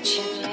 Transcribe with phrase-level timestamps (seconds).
[0.00, 0.49] watching you.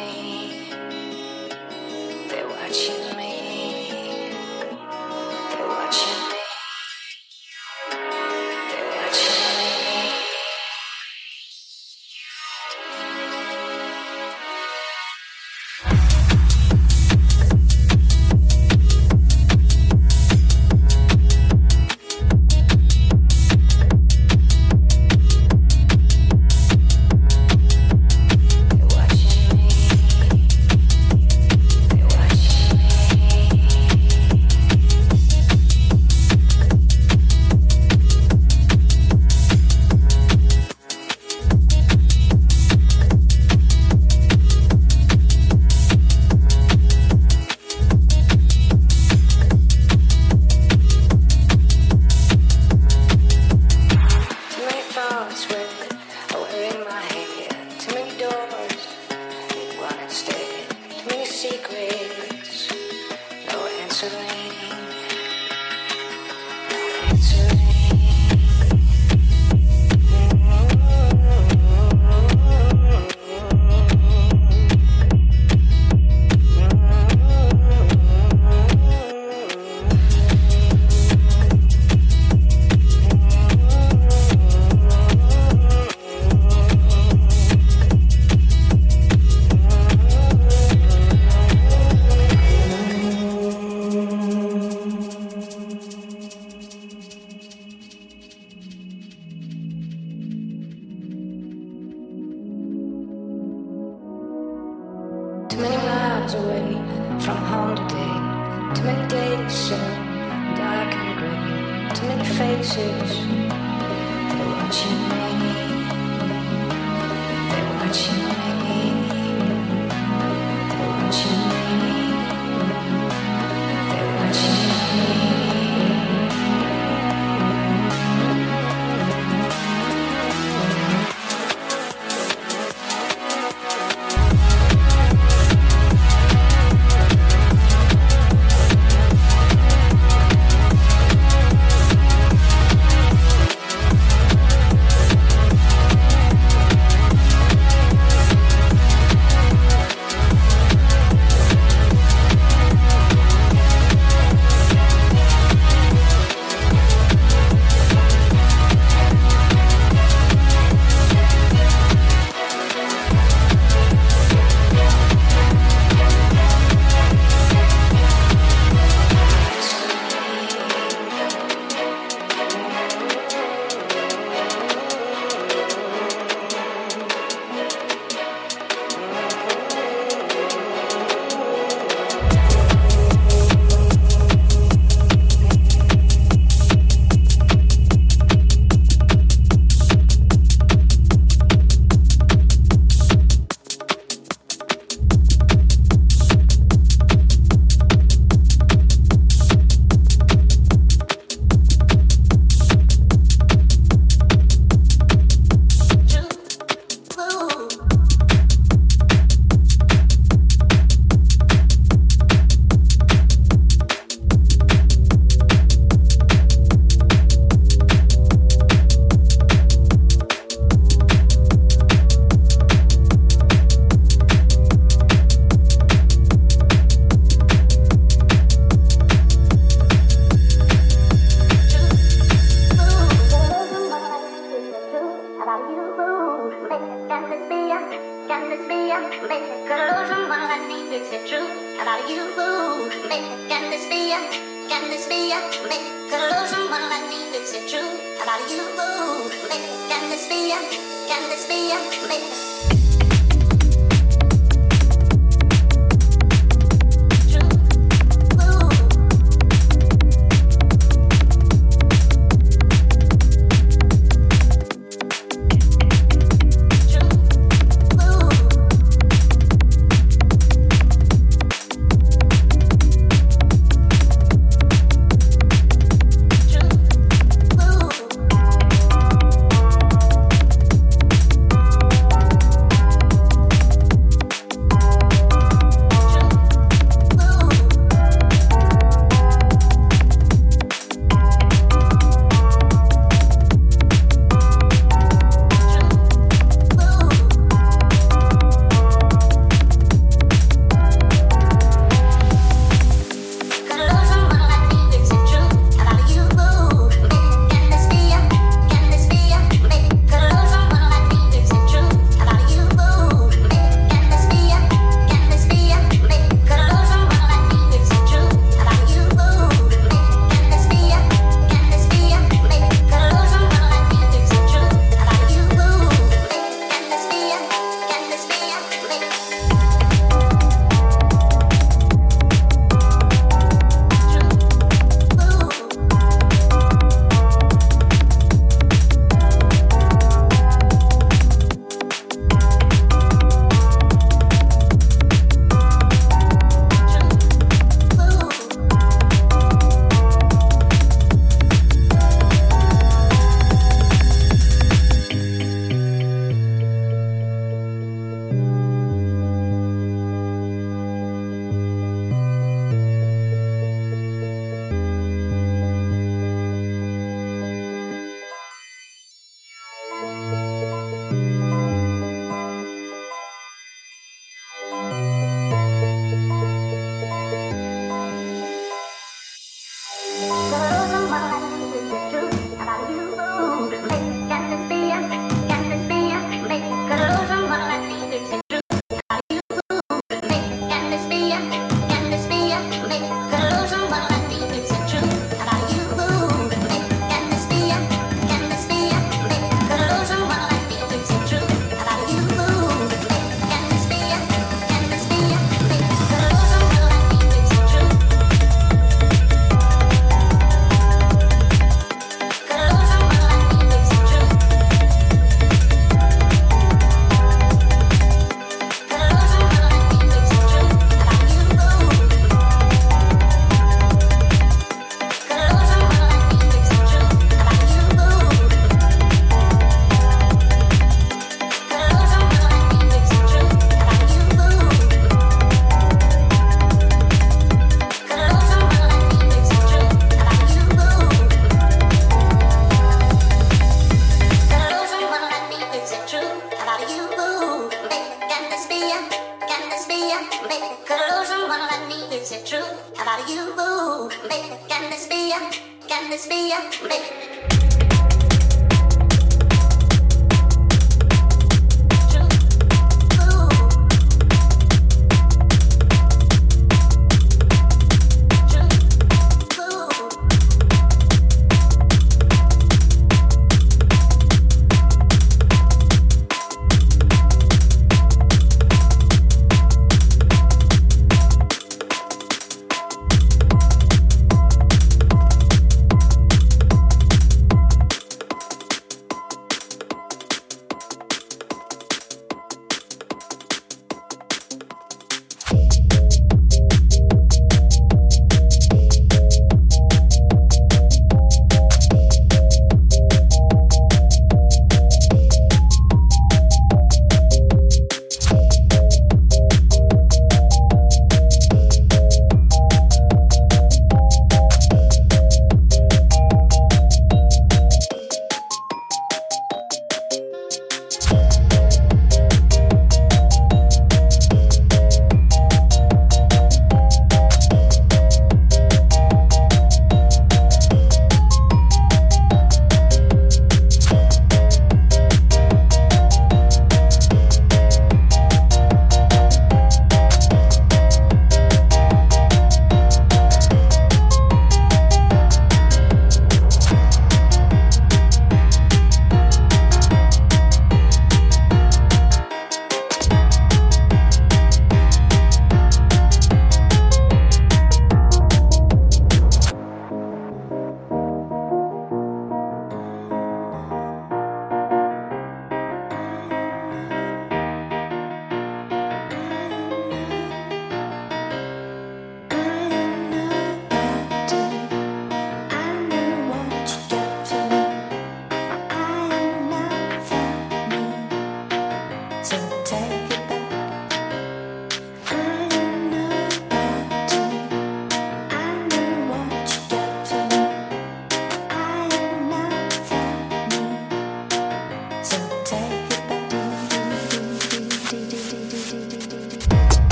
[456.84, 457.57] Make.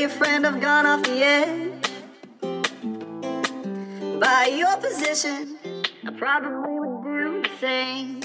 [0.00, 1.72] your friend have gone off the edge.
[4.18, 5.58] By your position,
[6.06, 8.20] I probably would do the same.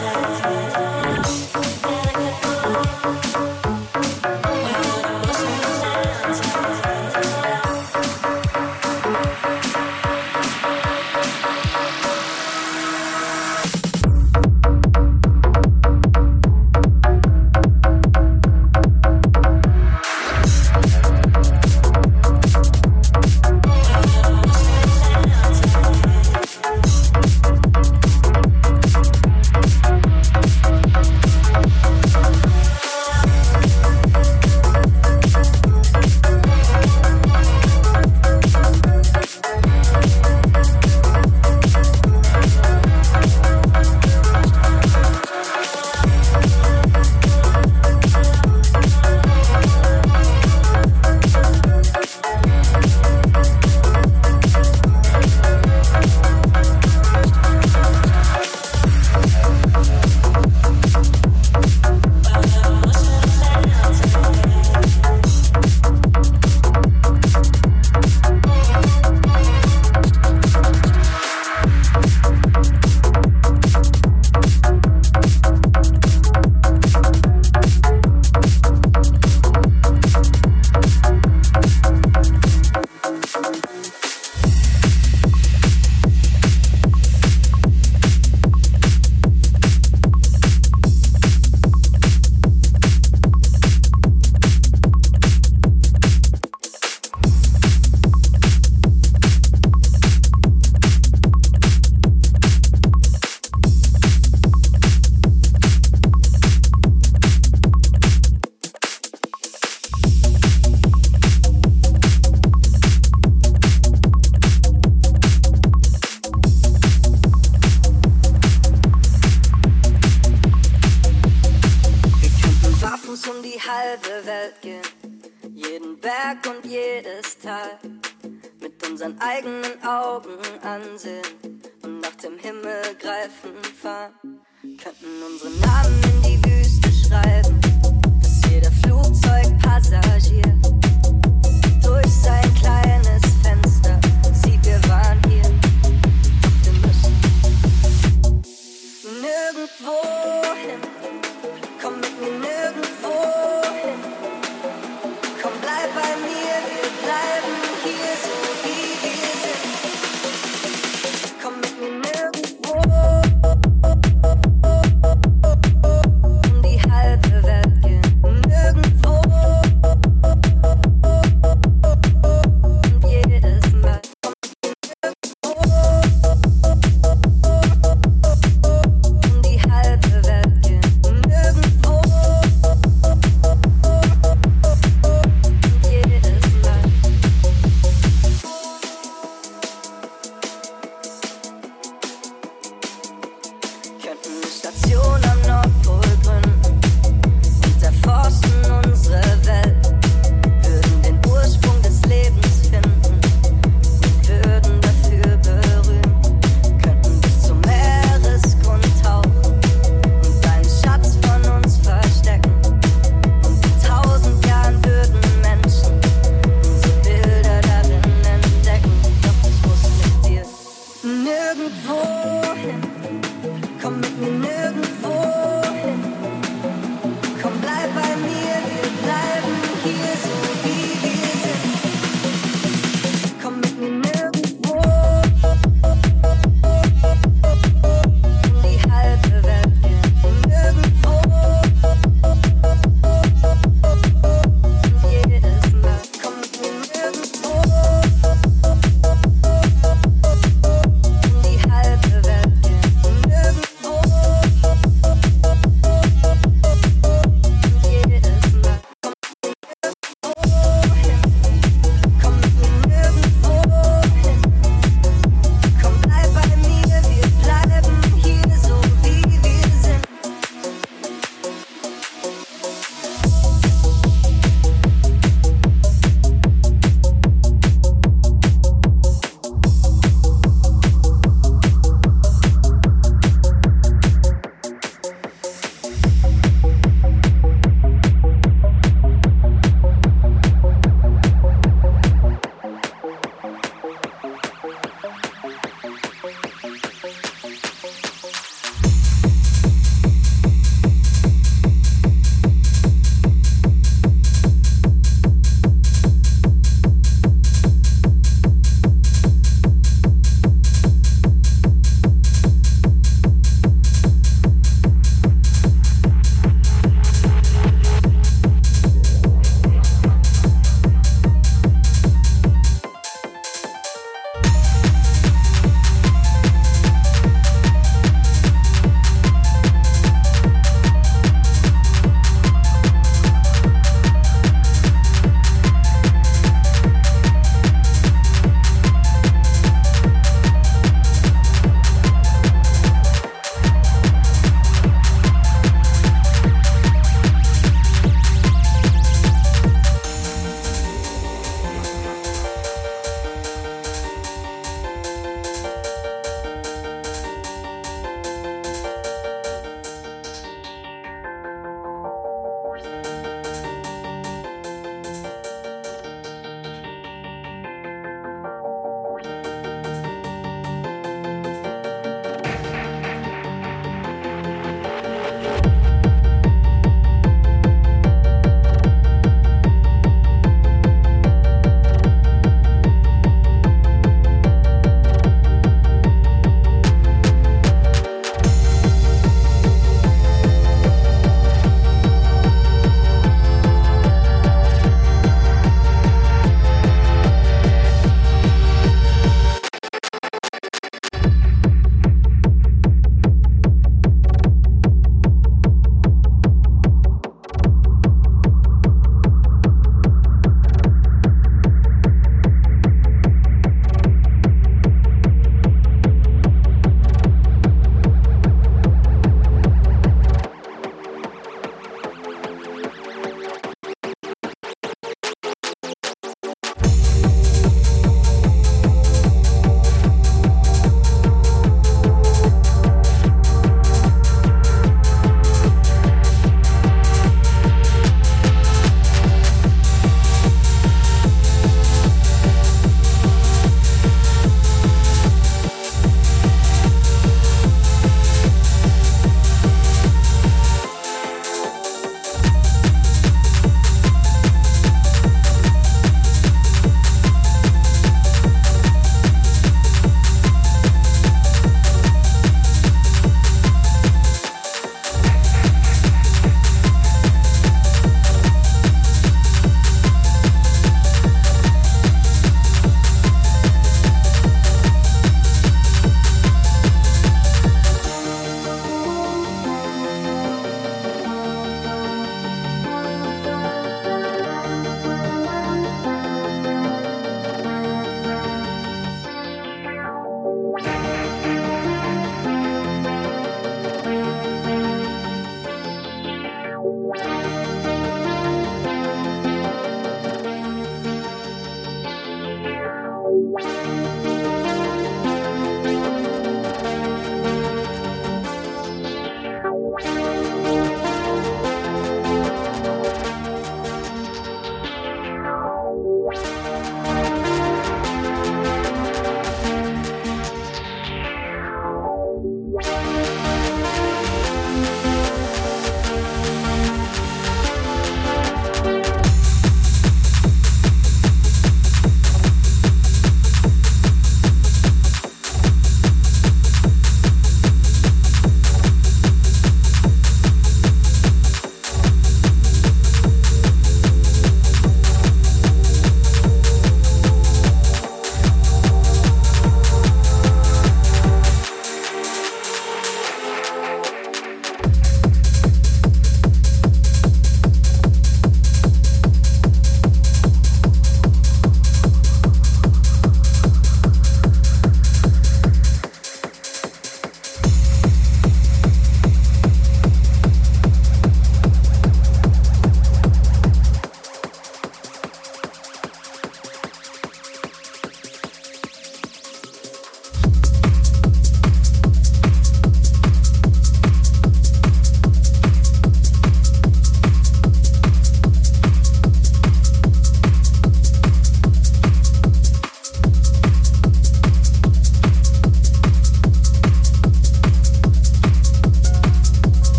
[0.00, 1.59] satisfied.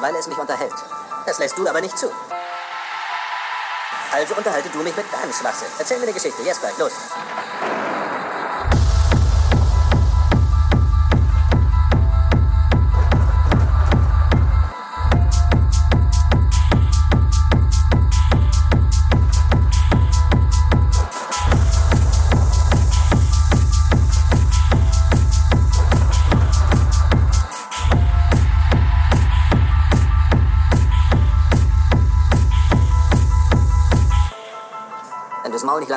[0.00, 0.74] Weil es mich unterhält.
[1.26, 2.10] Das lässt du aber nicht zu.
[4.12, 5.68] Also unterhalte du mich mit deinem Schwachsinn.
[5.78, 6.42] Erzähl mir eine Geschichte.
[6.42, 6.92] Jetzt gleich, los.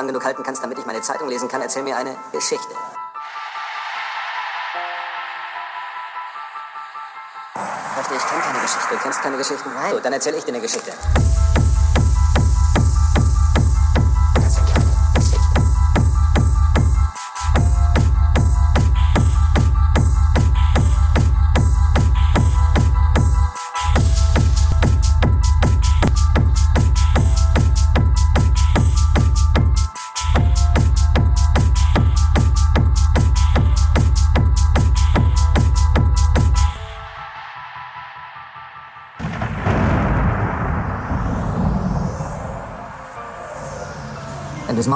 [0.02, 2.74] Lang genug halten kannst, damit ich meine Zeitung lesen kann, erzähl mir eine Geschichte.
[7.94, 8.88] Verstehe, ich kenne keine Geschichte.
[8.90, 9.70] Du kennst keine Geschichten?
[9.74, 9.92] Nein.
[9.92, 10.92] Gut, dann erzähle ich dir eine Geschichte.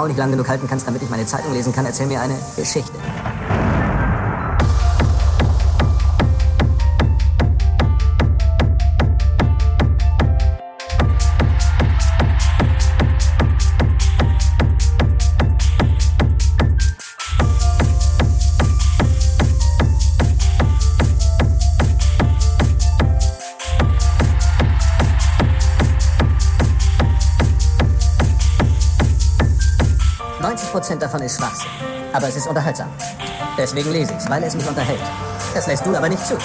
[0.06, 2.38] Maul nicht lang genug halten kannst, damit ich meine Zeitung lesen kann, erzähl mir eine
[2.54, 2.95] Geschichte.
[31.16, 31.70] Davon ist Schwachsinn.
[32.12, 32.88] Aber es ist unterhaltsam.
[33.56, 35.00] Deswegen lese ich's, weil es mich unterhält.
[35.54, 36.36] Das lässt du aber nicht zu.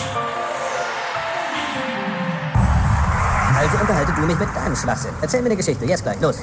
[3.57, 5.11] Also unterhalte du mich mit deinem Schwachsinn.
[5.22, 5.85] Erzähl mir eine Geschichte.
[5.85, 6.19] Jetzt gleich.
[6.22, 6.38] Los.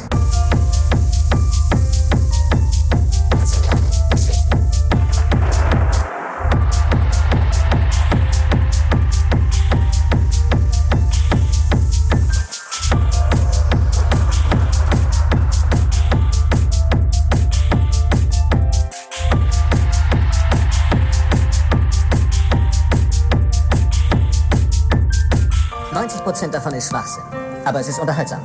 [26.48, 27.22] Prozent davon ist Schwachsinn.
[27.64, 28.40] Aber es ist unterhaltsam.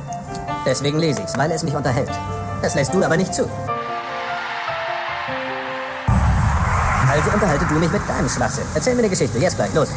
[0.66, 2.10] Deswegen lese ich's, weil es mich unterhält.
[2.62, 3.48] Das lässt du aber nicht zu.
[7.10, 8.64] Also unterhalte du mich mit deinem Schwachsinn.
[8.74, 9.38] Erzähl mir eine Geschichte.
[9.38, 9.72] Jetzt gleich.
[9.74, 9.88] Los.